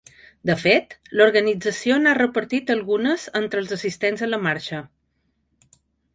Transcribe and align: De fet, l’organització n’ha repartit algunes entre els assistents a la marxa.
De 0.49 0.53
fet, 0.61 0.95
l’organització 1.19 1.97
n’ha 2.05 2.13
repartit 2.19 2.73
algunes 2.77 3.27
entre 3.43 3.63
els 3.65 3.75
assistents 3.77 4.27
a 4.29 4.33
la 4.33 4.41
marxa. 4.49 4.83